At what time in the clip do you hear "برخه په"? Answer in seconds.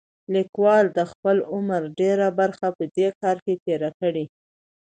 2.39-2.83